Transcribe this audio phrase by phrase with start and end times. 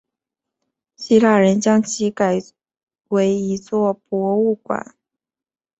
[0.95, 2.39] 希腊人将其改
[3.09, 4.95] 为一座博物馆。